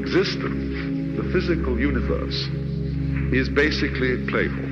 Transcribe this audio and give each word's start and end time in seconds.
existence, 0.00 1.16
the 1.16 1.24
physical 1.32 1.78
universe, 1.78 2.48
is 3.32 3.48
basically 3.48 4.26
playful. 4.26 4.64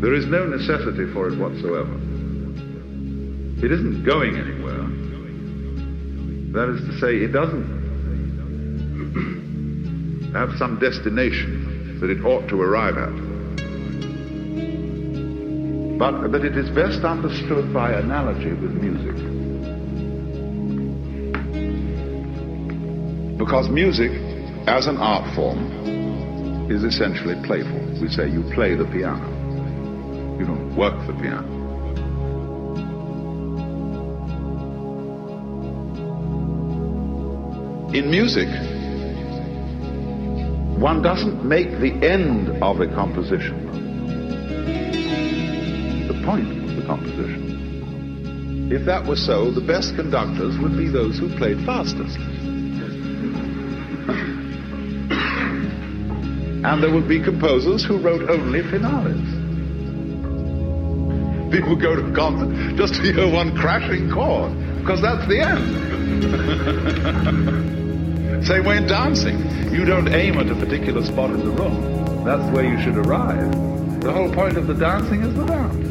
There 0.00 0.14
is 0.14 0.26
no 0.26 0.46
necessity 0.46 1.12
for 1.12 1.28
it 1.28 1.38
whatsoever. 1.38 1.94
It 3.62 3.70
isn't 3.70 4.04
going 4.04 4.36
anywhere. 4.36 4.86
That 6.56 6.68
is 6.74 6.80
to 6.88 6.98
say, 6.98 7.16
it 7.16 7.32
doesn't 7.32 7.78
have 10.34 10.56
some 10.56 10.78
destination 10.78 11.98
that 12.00 12.08
it 12.10 12.24
ought 12.24 12.48
to 12.48 12.60
arrive 12.62 12.96
at. 12.96 13.12
But 15.98 16.28
that 16.28 16.44
it 16.44 16.56
is 16.56 16.70
best 16.70 17.04
understood 17.04 17.74
by 17.74 17.92
analogy 17.92 18.52
with 18.52 18.72
music. 18.72 19.47
Because 23.48 23.70
music, 23.70 24.10
as 24.66 24.86
an 24.88 24.98
art 24.98 25.34
form, 25.34 26.70
is 26.70 26.84
essentially 26.84 27.34
playful. 27.46 27.80
We 27.98 28.10
say 28.10 28.28
you 28.28 28.42
play 28.52 28.74
the 28.74 28.84
piano. 28.84 29.24
You 30.38 30.44
don't 30.44 30.76
work 30.76 30.92
the 31.06 31.14
piano. 31.14 31.48
In 37.94 38.10
music, 38.10 38.48
one 40.78 41.00
doesn't 41.00 41.42
make 41.42 41.70
the 41.80 42.06
end 42.06 42.50
of 42.62 42.82
a 42.82 42.86
composition 42.88 43.64
the 46.06 46.22
point 46.26 46.50
of 46.68 46.76
the 46.76 46.82
composition. 46.86 48.68
If 48.70 48.84
that 48.84 49.06
were 49.06 49.16
so, 49.16 49.50
the 49.50 49.62
best 49.62 49.96
conductors 49.96 50.58
would 50.58 50.76
be 50.76 50.88
those 50.88 51.18
who 51.18 51.34
played 51.38 51.64
fastest. 51.64 52.18
And 56.68 56.82
there 56.82 56.92
would 56.92 57.08
be 57.08 57.18
composers 57.18 57.82
who 57.82 57.96
wrote 57.96 58.28
only 58.28 58.60
finales. 58.60 59.16
People 61.50 61.74
go 61.76 61.96
to 61.96 62.12
concert 62.14 62.76
just 62.76 62.92
to 62.96 63.00
hear 63.00 63.26
one 63.32 63.56
crashing 63.56 64.10
chord, 64.10 64.52
because 64.80 65.00
that's 65.00 65.26
the 65.28 65.40
end. 65.40 65.64
Same 68.46 68.66
way 68.66 68.76
in 68.76 68.86
dancing. 68.86 69.38
You 69.72 69.86
don't 69.86 70.08
aim 70.08 70.38
at 70.38 70.50
a 70.50 70.54
particular 70.54 71.02
spot 71.06 71.30
in 71.30 71.38
the 71.38 71.50
room. 71.50 72.24
That's 72.24 72.44
where 72.54 72.66
you 72.66 72.78
should 72.82 72.98
arrive. 72.98 73.50
The 74.02 74.12
whole 74.12 74.30
point 74.30 74.58
of 74.58 74.66
the 74.66 74.74
dancing 74.74 75.22
is 75.22 75.34
the 75.34 75.46
dance. 75.46 75.88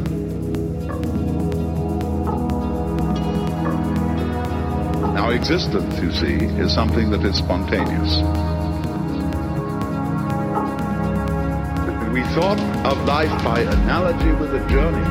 Now, 5.16 5.32
existence, 5.32 6.00
you 6.00 6.12
see, 6.12 6.46
is 6.62 6.72
something 6.72 7.10
that 7.10 7.24
is 7.24 7.36
spontaneous. 7.36 8.22
Thought 12.34 12.60
of 12.86 13.06
life 13.06 13.32
by 13.44 13.62
analogy 13.62 14.32
with 14.40 14.54
a 14.54 14.68
journey, 14.68 15.06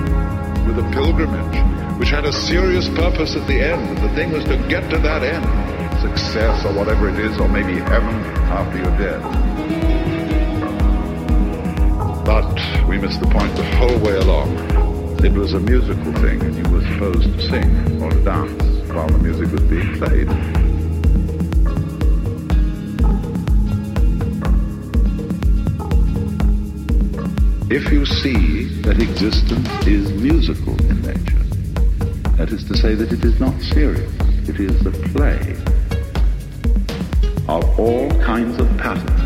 with 0.66 0.78
a 0.78 0.90
pilgrimage, 0.92 1.98
which 1.98 2.10
had 2.10 2.24
a 2.24 2.32
serious 2.32 2.88
purpose 2.90 3.36
at 3.36 3.46
the 3.46 3.60
end, 3.60 3.98
the 3.98 4.08
thing 4.14 4.32
was 4.32 4.44
to 4.44 4.56
get 4.68 4.88
to 4.90 4.98
that 4.98 5.22
end 5.22 5.44
success 6.00 6.64
or 6.64 6.72
whatever 6.74 7.08
it 7.08 7.18
is, 7.18 7.38
or 7.38 7.48
maybe 7.48 7.74
heaven 7.74 8.14
after 8.52 8.78
you're 8.78 8.98
dead. 8.98 9.22
But 12.24 12.86
we 12.88 12.98
missed 12.98 13.20
the 13.20 13.28
point 13.28 13.54
the 13.56 13.64
whole 13.76 13.98
way 14.00 14.16
along. 14.16 14.56
It 15.24 15.32
was 15.32 15.54
a 15.54 15.60
musical 15.60 16.12
thing, 16.14 16.42
and 16.42 16.54
you 16.54 16.72
were 16.72 16.82
supposed 16.92 17.22
to 17.22 17.42
sing 17.48 18.02
or 18.02 18.10
to 18.10 18.22
dance 18.22 18.62
while 18.92 19.08
the 19.08 19.18
music 19.18 19.50
was 19.52 19.62
being 19.62 19.98
played. 19.98 20.65
If 27.68 27.90
you 27.90 28.06
see 28.06 28.66
that 28.82 29.02
existence 29.02 29.68
is 29.88 30.12
musical 30.12 30.78
in 30.88 31.02
nature, 31.02 31.42
that 32.36 32.52
is 32.52 32.62
to 32.68 32.76
say 32.76 32.94
that 32.94 33.12
it 33.12 33.24
is 33.24 33.40
not 33.40 33.60
serious, 33.60 34.12
it 34.48 34.60
is 34.60 34.78
the 34.84 34.92
play 35.12 35.56
of 37.48 37.80
all 37.80 38.08
kinds 38.22 38.60
of 38.60 38.68
patterns. 38.78 39.25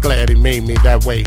glad 0.00 0.28
he 0.28 0.34
made 0.34 0.64
me 0.64 0.74
that 0.84 1.04
way. 1.04 1.24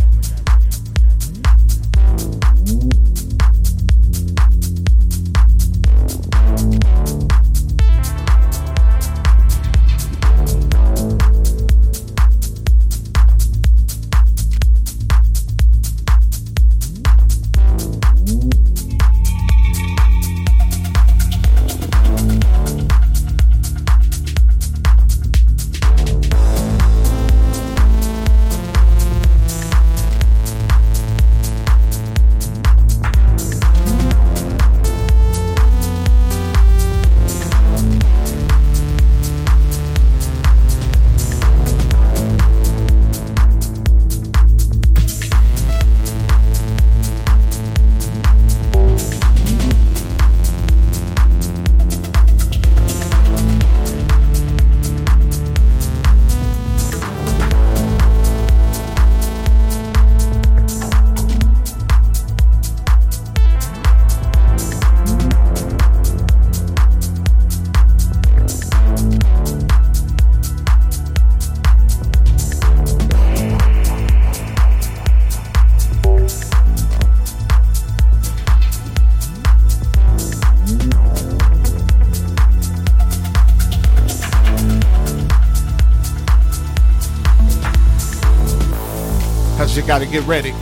Gotta 89.91 90.06
get 90.06 90.25
ready. 90.25 90.54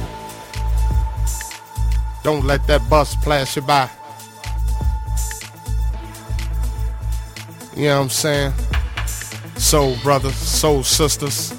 Don't 2.23 2.47
let 2.47 2.65
that 2.65 2.81
bus 2.89 3.15
pass 3.17 3.55
you 3.55 3.61
by. 3.61 3.87
You 7.75 7.89
know 7.89 7.97
what 7.97 8.03
I'm 8.05 8.09
saying? 8.09 8.53
Soul 9.55 9.95
brothers, 10.01 10.33
soul 10.33 10.81
sisters. 10.81 11.53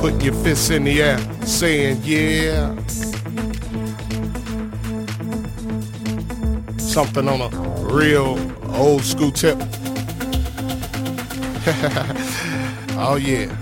Putting 0.00 0.20
your 0.20 0.34
fists 0.34 0.70
in 0.70 0.82
the 0.82 1.00
air, 1.00 1.18
saying, 1.46 2.00
yeah. 2.02 2.74
Something 6.76 7.28
on 7.28 7.40
a 7.40 7.48
real 7.84 8.36
old 8.74 9.04
school 9.04 9.30
tip. 9.30 9.56
oh, 12.98 13.16
yeah. 13.22 13.59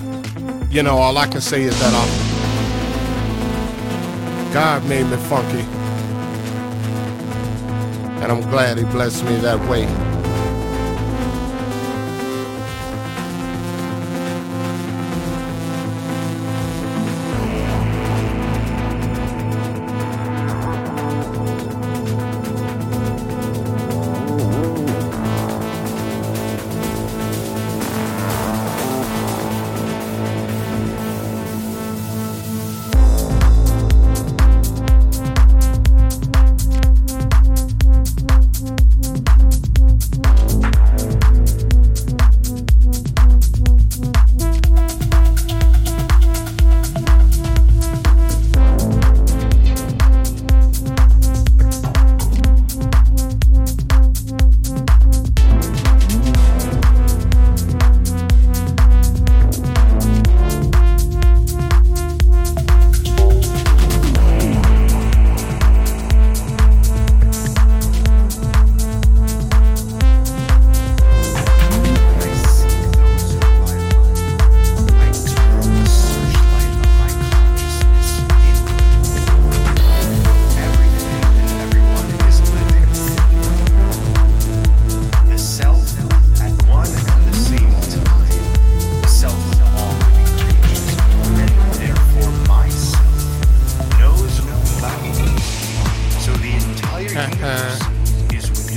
You 0.70 0.82
know, 0.82 0.98
all 0.98 1.16
I 1.16 1.26
can 1.26 1.40
say 1.40 1.62
is 1.62 1.78
that 1.80 1.94
I'm, 1.94 2.08
God 4.52 4.86
made 4.86 5.06
me 5.06 5.16
funky. 5.16 5.64
And 8.22 8.30
I'm 8.30 8.42
glad 8.50 8.76
He 8.76 8.84
blessed 8.84 9.24
me 9.24 9.36
that 9.36 9.58
way. 9.70 10.07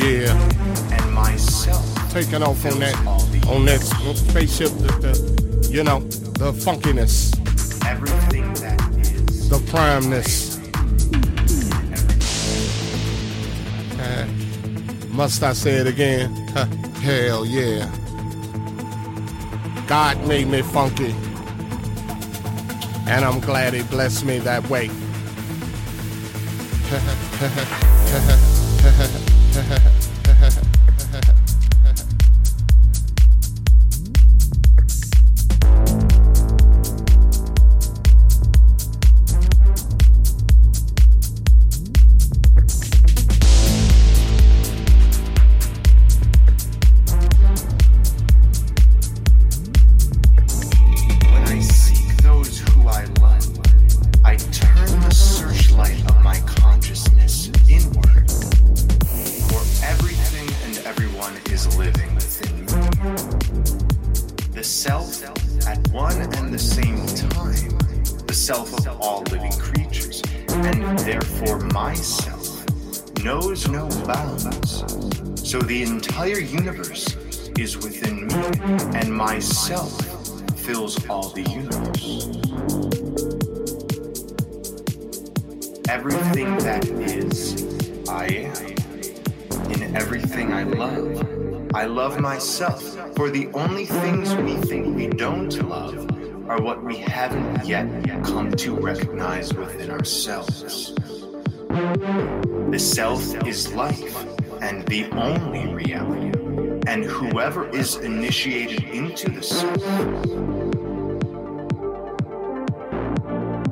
Yeah. 0.01 0.35
and 0.91 1.13
myself. 1.13 1.85
Taking 2.11 2.43
off 2.43 2.65
on 2.65 2.79
that, 2.79 2.95
on 3.47 3.65
that 3.65 3.79
spaceship, 3.81 4.69
the, 4.79 4.87
the, 5.01 5.69
you 5.71 5.83
know, 5.83 5.99
the 5.99 6.51
funkiness, 6.51 7.31
Everything 7.85 8.53
that 8.55 8.81
is. 8.97 9.49
the 9.49 9.59
primeness. 9.71 10.57
Uh, 13.99 14.27
must 15.13 15.41
I 15.43 15.53
say 15.53 15.73
it 15.75 15.87
again? 15.87 16.35
Huh, 16.53 16.65
Hell 17.01 17.45
yeah. 17.45 17.89
God 19.87 20.25
made 20.27 20.47
me 20.47 20.61
funky. 20.61 21.15
And 23.07 23.25
I'm 23.25 23.39
glad 23.39 23.73
he 23.73 23.83
blessed 23.83 24.25
me 24.25 24.39
that 24.39 24.67
way. 24.69 24.89
Is 103.21 103.71
life 103.73 104.25
and 104.61 104.83
the 104.87 105.05
only 105.11 105.71
reality. 105.71 106.31
And 106.87 107.03
whoever 107.05 107.69
is 107.69 107.97
initiated 107.97 108.83
into 108.85 109.29
the 109.29 109.43
self, 109.43 109.85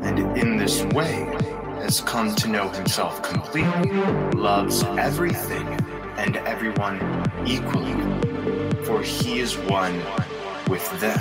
and 0.04 0.38
in 0.38 0.58
this 0.58 0.84
way 0.94 1.26
has 1.82 2.00
come 2.02 2.36
to 2.36 2.48
know 2.48 2.70
himself 2.70 3.24
completely, 3.24 3.92
loves 4.40 4.84
everything 4.84 5.68
and 6.18 6.38
everyone 6.38 6.98
equally, 7.48 7.96
for 8.84 9.02
he 9.02 9.40
is 9.40 9.58
one 9.58 10.00
with 10.70 10.88
them. 11.00 11.20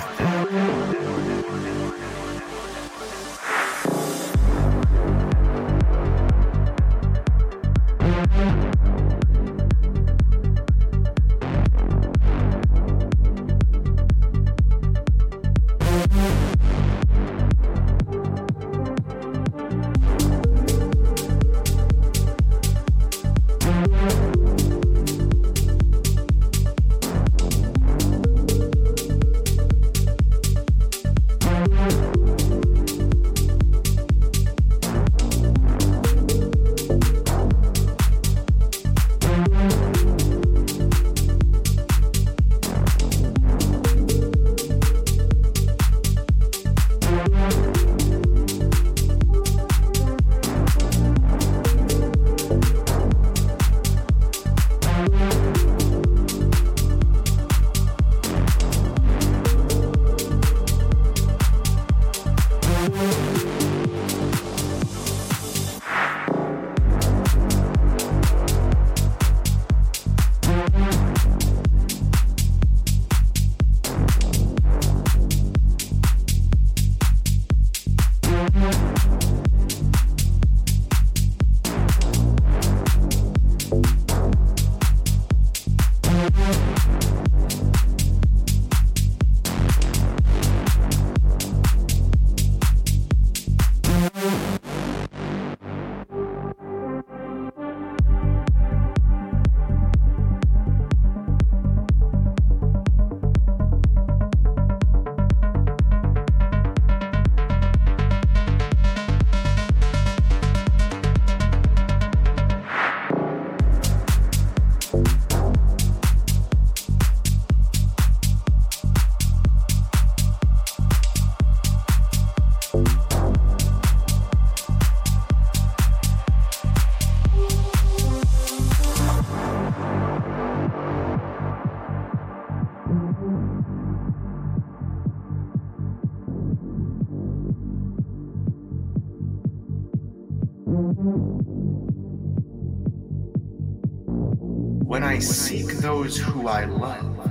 Those 146.03 146.17
who 146.17 146.47
I 146.47 146.63
love, 146.63 147.29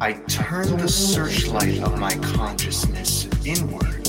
I 0.00 0.14
turn 0.26 0.78
the 0.78 0.88
searchlight 0.88 1.82
of 1.82 1.98
my 1.98 2.16
consciousness 2.16 3.28
inward. 3.44 4.06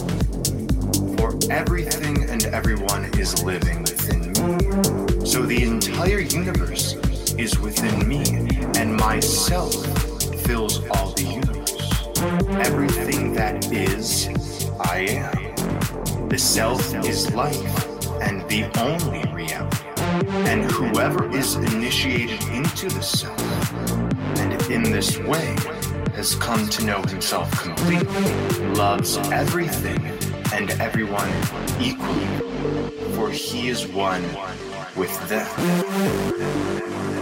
For 1.18 1.38
everything 1.52 2.30
and 2.30 2.46
everyone 2.46 3.04
is 3.20 3.44
living 3.44 3.82
within 3.82 4.28
me. 4.30 5.26
So 5.26 5.42
the 5.42 5.62
entire 5.62 6.20
universe 6.20 6.94
is 7.38 7.60
within 7.60 8.08
me, 8.08 8.24
and 8.80 8.96
myself 8.96 9.74
fills 10.46 10.88
all 10.92 11.12
the 11.12 11.24
universe. 11.24 11.92
Everything 12.66 13.34
that 13.34 13.70
is, 13.74 14.30
I 14.80 15.00
am. 15.00 16.30
The 16.30 16.40
self 16.40 16.96
is 17.06 17.34
life 17.34 17.98
and 18.22 18.48
the 18.50 18.66
only 18.80 19.24
reality. 19.34 19.88
And 20.50 20.70
whoever 20.72 21.30
is 21.36 21.56
initiated 21.56 22.42
into 22.50 22.90
the 22.90 23.02
self, 23.02 23.38
in 24.70 24.84
this 24.84 25.18
way 25.20 25.56
has 26.14 26.36
come 26.36 26.68
to 26.68 26.84
know 26.86 27.02
himself 27.04 27.50
completely, 27.62 28.34
loves 28.74 29.18
everything 29.32 30.04
and 30.54 30.72
everyone 30.82 31.30
equally, 31.80 32.28
for 33.16 33.30
he 33.30 33.70
is 33.70 33.88
one 33.88 34.24
with 34.96 35.30
them. 35.30 37.17